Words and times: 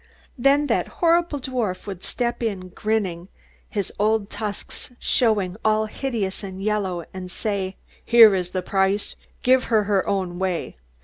"Then 0.35 0.65
that 0.65 0.87
horrible 0.97 1.39
dwarf 1.39 1.85
would 1.85 2.03
step 2.03 2.41
up, 2.41 2.73
grinning, 2.73 3.27
his 3.69 3.93
old 3.99 4.31
tusks 4.31 4.91
showing 4.97 5.57
all 5.63 5.85
hideous 5.85 6.41
and 6.43 6.59
yellow, 6.59 7.05
and 7.13 7.29
say, 7.29 7.75
'Here 8.03 8.33
is 8.33 8.49
the 8.49 8.63
price! 8.63 9.15
Give 9.43 9.65
her 9.65 9.83
her 9.83 10.07
own 10.07 10.39
way. 10.39 10.77